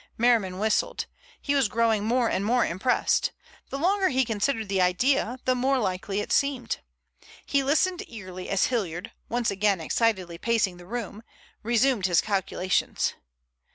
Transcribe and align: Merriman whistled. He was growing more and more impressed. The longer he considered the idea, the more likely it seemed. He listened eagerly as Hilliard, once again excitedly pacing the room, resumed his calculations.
Merriman 0.17 0.57
whistled. 0.57 1.05
He 1.39 1.53
was 1.53 1.67
growing 1.67 2.05
more 2.05 2.27
and 2.27 2.43
more 2.43 2.65
impressed. 2.65 3.31
The 3.69 3.77
longer 3.77 4.09
he 4.09 4.25
considered 4.25 4.67
the 4.67 4.81
idea, 4.81 5.37
the 5.45 5.53
more 5.53 5.77
likely 5.77 6.21
it 6.21 6.31
seemed. 6.31 6.79
He 7.45 7.61
listened 7.61 8.03
eagerly 8.07 8.49
as 8.49 8.65
Hilliard, 8.65 9.11
once 9.29 9.51
again 9.51 9.79
excitedly 9.79 10.39
pacing 10.39 10.77
the 10.77 10.87
room, 10.87 11.21
resumed 11.61 12.07
his 12.07 12.19
calculations. 12.19 13.13